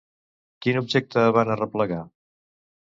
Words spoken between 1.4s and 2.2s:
arreplegar?